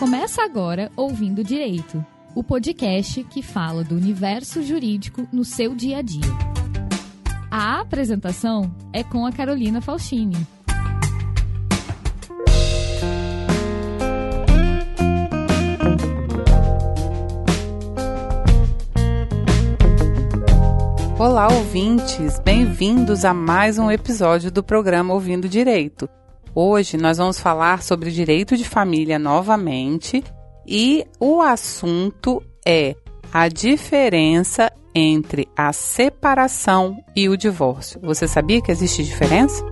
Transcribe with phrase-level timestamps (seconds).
[0.00, 2.02] Começa agora Ouvindo Direito,
[2.34, 6.22] o podcast que fala do universo jurídico no seu dia a dia.
[7.50, 10.38] A apresentação é com a Carolina Faustini.
[21.18, 22.38] Olá, ouvintes!
[22.38, 26.08] Bem-vindos a mais um episódio do programa Ouvindo Direito.
[26.54, 30.24] Hoje nós vamos falar sobre direito de família novamente
[30.66, 32.96] e o assunto é
[33.32, 38.00] a diferença entre a separação e o divórcio.
[38.02, 39.64] Você sabia que existe diferença?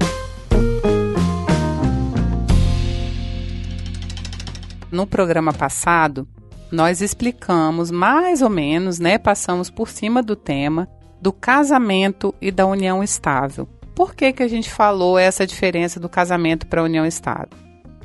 [4.91, 6.29] No programa passado,
[6.71, 10.89] nós explicamos mais ou menos, né, passamos por cima do tema
[11.21, 13.69] do casamento e da união estável.
[13.99, 17.49] Por que, que a gente falou essa diferença do casamento para a união estável?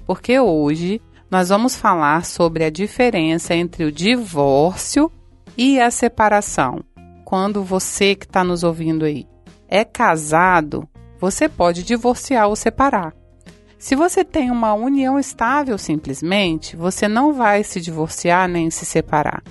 [0.08, 5.12] Porque hoje nós vamos falar sobre a diferença entre o divórcio
[5.56, 6.84] e a separação.
[7.24, 9.28] Quando você que está nos ouvindo aí
[9.68, 13.14] é casado, você pode divorciar ou separar.
[13.78, 19.44] Se você tem uma união estável, simplesmente, você não vai se divorciar nem se separar.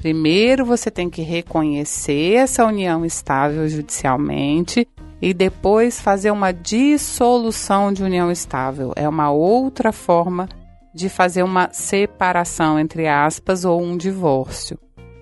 [0.00, 4.88] Primeiro você tem que reconhecer essa união estável judicialmente
[5.24, 8.92] e depois fazer uma dissolução de união estável.
[8.94, 10.46] É uma outra forma
[10.94, 14.78] de fazer uma separação, entre aspas, ou um divórcio.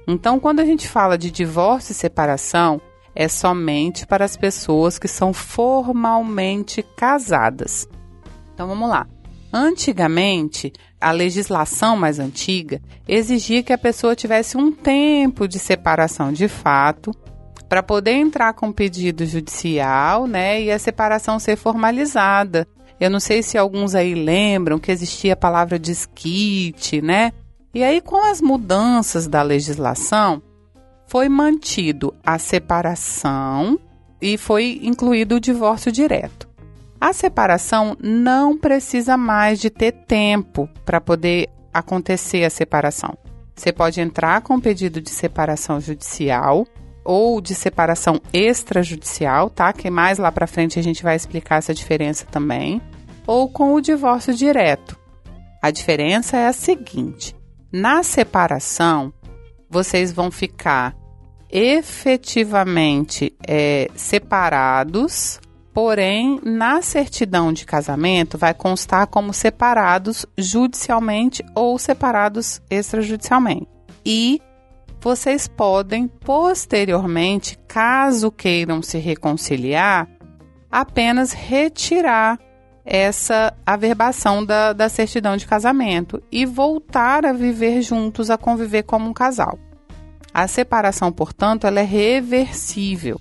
[0.08, 2.80] Então, quando a gente fala de divórcio e separação,
[3.14, 7.86] é somente para as pessoas que são formalmente casadas.
[8.52, 9.06] Então, vamos lá.
[9.52, 16.48] Antigamente, a legislação mais antiga exigia que a pessoa tivesse um tempo de separação de
[16.48, 17.12] fato
[17.72, 22.68] para poder entrar com pedido judicial, né, e a separação ser formalizada.
[23.00, 27.32] Eu não sei se alguns aí lembram que existia a palavra desquite, né?
[27.72, 30.42] E aí com as mudanças da legislação,
[31.06, 33.80] foi mantido a separação
[34.20, 36.46] e foi incluído o divórcio direto.
[37.00, 43.16] A separação não precisa mais de ter tempo para poder acontecer a separação.
[43.56, 46.66] Você pode entrar com pedido de separação judicial
[47.04, 49.72] ou de separação extrajudicial, tá?
[49.72, 52.80] Que mais lá para frente a gente vai explicar essa diferença também,
[53.26, 54.98] ou com o divórcio direto.
[55.60, 57.34] A diferença é a seguinte:
[57.72, 59.12] na separação,
[59.68, 60.96] vocês vão ficar
[61.50, 65.40] efetivamente é, separados
[65.72, 73.68] Porém, na certidão de casamento vai constar como separados judicialmente ou separados extrajudicialmente.
[74.04, 74.40] E
[75.02, 80.08] vocês podem posteriormente, caso queiram se reconciliar,
[80.70, 82.38] apenas retirar
[82.84, 89.08] essa averbação da, da certidão de casamento e voltar a viver juntos, a conviver como
[89.08, 89.58] um casal.
[90.32, 93.20] A separação, portanto, ela é reversível.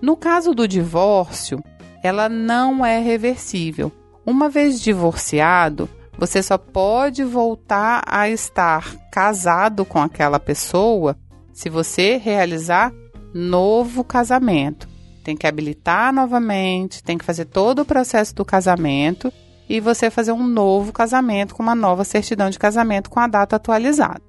[0.00, 1.60] No caso do divórcio,
[2.04, 3.90] ela não é reversível.
[4.24, 5.88] Uma vez divorciado,
[6.18, 11.16] você só pode voltar a estar casado com aquela pessoa
[11.52, 12.92] se você realizar
[13.32, 14.88] novo casamento.
[15.22, 19.32] Tem que habilitar novamente, tem que fazer todo o processo do casamento
[19.68, 23.56] e você fazer um novo casamento com uma nova certidão de casamento com a data
[23.56, 24.20] atualizada.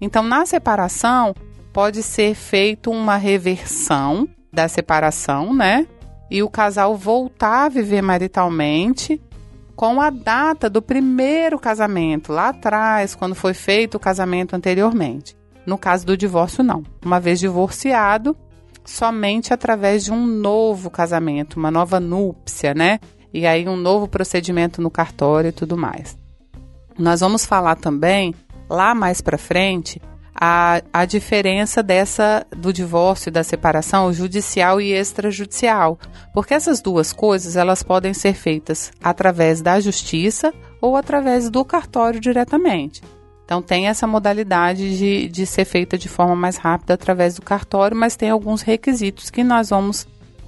[0.00, 1.34] Então, na separação,
[1.72, 5.86] pode ser feito uma reversão da separação, né?
[6.30, 9.20] E o casal voltar a viver maritalmente
[9.76, 15.36] com a data do primeiro casamento, lá atrás, quando foi feito o casamento anteriormente.
[15.66, 16.82] No caso do divórcio, não.
[17.04, 18.34] Uma vez divorciado,
[18.84, 22.98] somente através de um novo casamento, uma nova núpcia, né?
[23.34, 26.16] E aí um novo procedimento no cartório e tudo mais.
[26.98, 28.34] Nós vamos falar também,
[28.70, 30.00] lá mais para frente,
[30.38, 35.98] a, a diferença dessa do divórcio da separação judicial e extrajudicial,
[36.34, 42.20] porque essas duas coisas elas podem ser feitas através da justiça ou através do cartório
[42.20, 43.02] diretamente.
[43.44, 47.96] Então tem essa modalidade de, de ser feita de forma mais rápida através do cartório,
[47.96, 50.06] mas tem alguns requisitos que nós vamos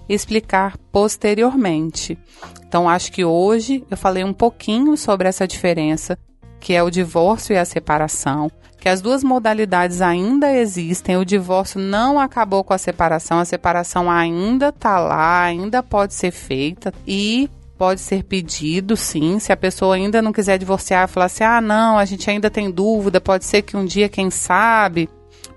[0.08, 2.18] explicar posteriormente.
[2.66, 6.18] Então acho que hoje eu falei um pouquinho sobre essa diferença
[6.60, 11.80] que é o divórcio e a separação que as duas modalidades ainda existem, o divórcio
[11.80, 17.50] não acabou com a separação, a separação ainda está lá, ainda pode ser feita e
[17.76, 19.38] pode ser pedido, sim.
[19.38, 22.70] Se a pessoa ainda não quiser divorciar, falar assim: ah, não, a gente ainda tem
[22.70, 25.08] dúvida, pode ser que um dia, quem sabe,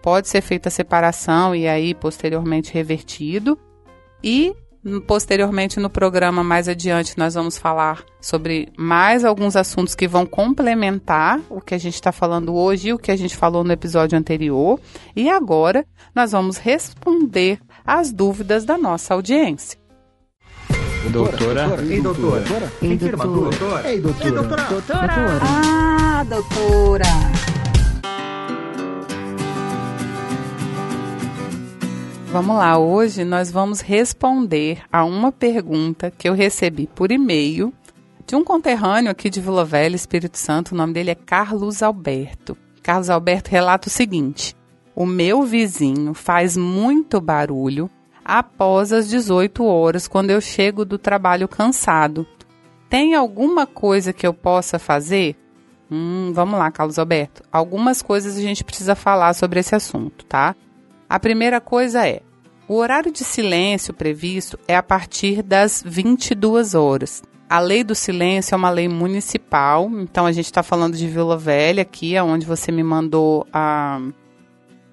[0.01, 3.57] pode ser feita a separação e aí posteriormente revertido.
[4.23, 4.55] E
[5.05, 11.39] Posteriormente, no programa mais adiante, nós vamos falar sobre mais alguns assuntos que vão complementar
[11.49, 14.17] o que a gente está falando hoje e o que a gente falou no episódio
[14.17, 14.79] anterior.
[15.15, 15.85] E agora,
[16.15, 19.79] nós vamos responder as dúvidas da nossa audiência.
[21.11, 21.67] Doutora.
[21.83, 22.71] Ei, doutora.
[22.81, 23.27] Ei, doutora.
[23.27, 23.91] doutora.
[23.91, 24.25] Ei, doutora.
[24.25, 24.63] Ei, doutora.
[24.63, 25.39] Doutora!
[25.43, 27.60] Ah, doutora!
[32.31, 37.73] Vamos lá, hoje nós vamos responder a uma pergunta que eu recebi por e-mail
[38.25, 40.71] de um conterrâneo aqui de Vila Velha, Espírito Santo.
[40.71, 42.57] O nome dele é Carlos Alberto.
[42.81, 44.55] Carlos Alberto relata o seguinte:
[44.95, 47.89] O meu vizinho faz muito barulho
[48.23, 52.25] após as 18 horas, quando eu chego do trabalho cansado.
[52.89, 55.35] Tem alguma coisa que eu possa fazer?
[55.91, 57.43] Hum, vamos lá, Carlos Alberto.
[57.51, 60.55] Algumas coisas a gente precisa falar sobre esse assunto, tá?
[61.11, 62.21] A primeira coisa é:
[62.69, 67.21] o horário de silêncio previsto é a partir das 22 horas.
[67.49, 71.37] A lei do silêncio é uma lei municipal, então a gente está falando de Vila
[71.37, 73.99] Velha aqui, é onde você me mandou a,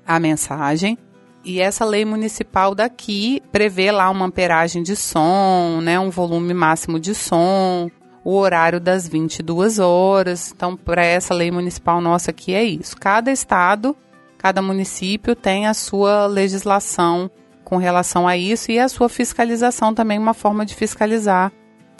[0.05, 0.99] a mensagem.
[1.45, 6.99] E essa lei municipal daqui prevê lá uma amperagem de som, né, um volume máximo
[6.99, 7.89] de som,
[8.25, 10.53] o horário das 22 horas.
[10.53, 12.97] Então, para essa lei municipal nossa aqui é isso.
[12.97, 13.97] Cada estado,
[14.39, 17.31] cada município tem a sua legislação
[17.65, 21.53] com relação a isso e a sua fiscalização também, uma forma de fiscalizar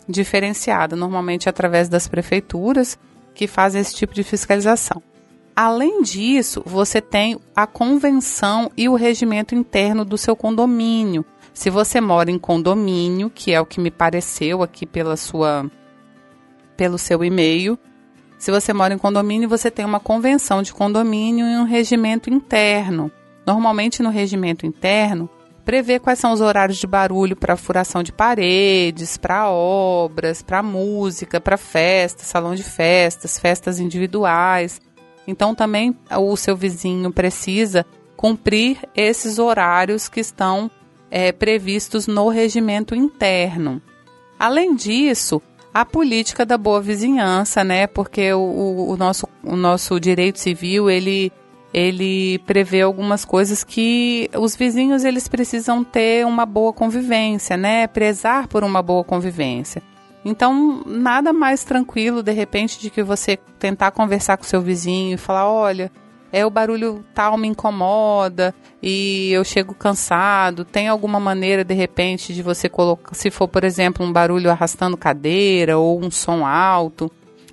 [0.09, 2.99] diferenciada, normalmente através das prefeituras
[3.35, 5.03] que fazem esse tipo de fiscalização.
[5.55, 11.25] Além disso, você tem a convenção e o regimento interno do seu condomínio.
[11.53, 15.69] Se você mora em condomínio, que é o que me pareceu aqui pela sua
[16.77, 17.77] pelo seu e-mail,
[18.39, 23.11] se você mora em condomínio, você tem uma convenção de condomínio e um regimento interno.
[23.45, 25.29] Normalmente no regimento interno
[25.65, 31.41] prevê quais são os horários de barulho para furação de paredes, para obras, para música,
[31.41, 34.81] para festas, salão de festas, festas individuais.
[35.27, 37.85] Então também o seu vizinho precisa
[38.17, 40.71] cumprir esses horários que estão
[41.11, 43.83] é, previstos no regimento interno.
[44.39, 45.43] Além disso,
[45.73, 47.87] a política da boa vizinhança, né?
[47.87, 51.33] Porque o, o, nosso, o nosso direito civil ele
[51.73, 57.87] ele prevê algumas coisas que os vizinhos eles precisam ter uma boa convivência, né?
[57.87, 59.83] Prezar por uma boa convivência.
[60.25, 65.19] Então, nada mais tranquilo, de repente, de que você tentar conversar com seu vizinho e
[65.19, 65.93] falar: olha,
[66.33, 70.65] é o barulho tal me incomoda e eu chego cansado.
[70.65, 74.97] Tem alguma maneira, de repente, de você colocar, se for, por exemplo, um barulho arrastando
[74.97, 77.11] cadeira ou um som alto,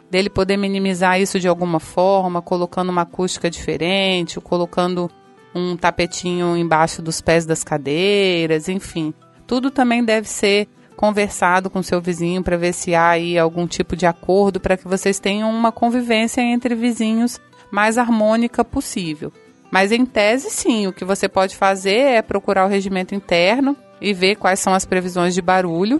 [0.09, 5.09] dele poder minimizar isso de alguma forma, colocando uma acústica diferente, ou colocando
[5.53, 9.13] um tapetinho embaixo dos pés das cadeiras, enfim.
[9.47, 10.67] Tudo também deve ser
[10.97, 14.87] conversado com seu vizinho para ver se há aí algum tipo de acordo para que
[14.87, 17.39] vocês tenham uma convivência entre vizinhos
[17.71, 19.31] mais harmônica possível.
[19.71, 24.13] Mas em tese, sim, o que você pode fazer é procurar o regimento interno e
[24.13, 25.99] ver quais são as previsões de barulho.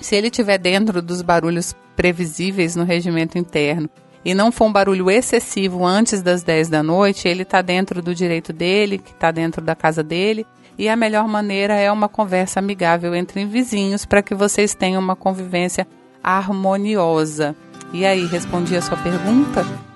[0.00, 3.88] Se ele estiver dentro dos barulhos previsíveis no regimento interno
[4.24, 8.14] e não for um barulho excessivo antes das 10 da noite, ele está dentro do
[8.14, 10.46] direito dele, que está dentro da casa dele,
[10.78, 15.16] e a melhor maneira é uma conversa amigável entre vizinhos para que vocês tenham uma
[15.16, 15.86] convivência
[16.22, 17.54] harmoniosa.
[17.92, 19.91] E aí, respondi a sua pergunta?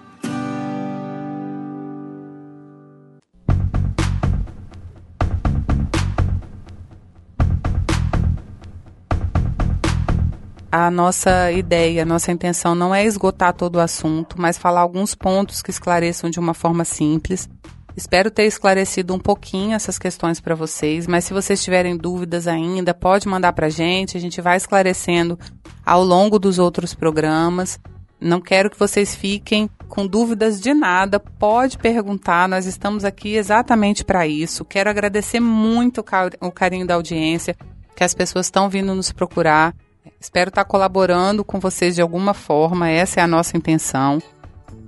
[10.70, 15.14] A nossa ideia, a nossa intenção não é esgotar todo o assunto, mas falar alguns
[15.14, 17.48] pontos que esclareçam de uma forma simples.
[17.96, 22.92] Espero ter esclarecido um pouquinho essas questões para vocês, mas se vocês tiverem dúvidas ainda,
[22.92, 25.38] pode mandar para a gente, a gente vai esclarecendo
[25.84, 27.80] ao longo dos outros programas.
[28.20, 34.04] Não quero que vocês fiquem com dúvidas de nada, pode perguntar, nós estamos aqui exatamente
[34.04, 34.64] para isso.
[34.64, 36.04] Quero agradecer muito
[36.40, 37.56] o carinho da audiência,
[37.94, 39.74] que as pessoas estão vindo nos procurar.
[40.26, 44.20] Espero estar colaborando com vocês de alguma forma, essa é a nossa intenção.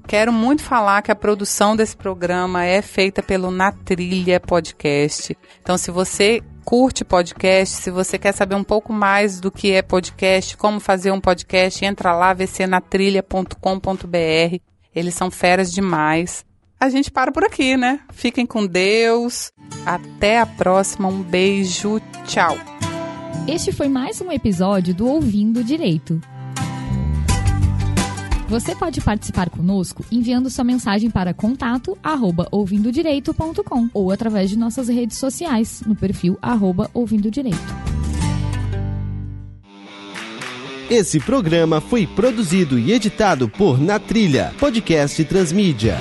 [0.04, 5.38] Quero muito falar que a produção desse programa é feita pelo Na Trilha Podcast.
[5.62, 9.80] Então, se você curte podcast, se você quer saber um pouco mais do que é
[9.80, 14.56] podcast, como fazer um podcast, entra lá vcnatrilha.com.br.
[14.92, 16.44] Eles são feras demais.
[16.80, 18.00] A gente para por aqui, né?
[18.10, 19.52] Fiquem com Deus.
[19.86, 21.06] Até a próxima.
[21.06, 22.00] Um beijo.
[22.26, 22.58] Tchau.
[23.48, 26.20] Este foi mais um episódio do Ouvindo Direito.
[28.46, 34.88] Você pode participar conosco enviando sua mensagem para contato arroba ouvindodireito.com ou através de nossas
[34.88, 37.58] redes sociais no perfil arroba ouvindo direito.
[40.90, 45.96] Esse programa foi produzido e editado por Na Trilha, podcast Transmídia.